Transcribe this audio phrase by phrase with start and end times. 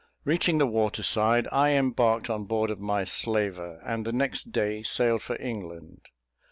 [0.23, 4.81] Reaching the water side, I embarked on board of my slaver; and the next day
[4.81, 6.07] sailed for England.